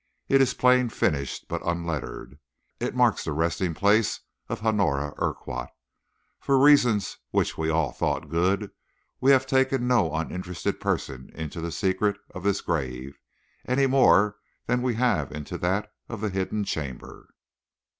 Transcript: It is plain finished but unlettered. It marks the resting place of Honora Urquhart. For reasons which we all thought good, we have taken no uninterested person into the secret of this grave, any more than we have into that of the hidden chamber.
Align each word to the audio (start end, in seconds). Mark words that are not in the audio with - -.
It 0.29 0.41
is 0.41 0.55
plain 0.55 0.89
finished 0.89 1.45
but 1.47 1.61
unlettered. 1.63 2.39
It 2.79 2.95
marks 2.95 3.23
the 3.23 3.33
resting 3.33 3.75
place 3.75 4.19
of 4.49 4.65
Honora 4.65 5.13
Urquhart. 5.19 5.69
For 6.39 6.57
reasons 6.57 7.19
which 7.29 7.55
we 7.55 7.69
all 7.69 7.91
thought 7.91 8.27
good, 8.27 8.71
we 9.19 9.29
have 9.29 9.45
taken 9.45 9.87
no 9.87 10.11
uninterested 10.11 10.79
person 10.79 11.29
into 11.35 11.61
the 11.61 11.71
secret 11.71 12.17
of 12.33 12.41
this 12.41 12.61
grave, 12.61 13.19
any 13.67 13.85
more 13.85 14.37
than 14.65 14.81
we 14.81 14.95
have 14.95 15.31
into 15.31 15.55
that 15.59 15.93
of 16.09 16.21
the 16.21 16.29
hidden 16.31 16.63
chamber. 16.63 17.29